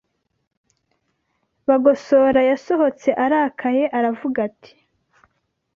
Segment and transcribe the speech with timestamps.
[1.67, 4.71] Bagosora yasohotse arakaye aravuga ati“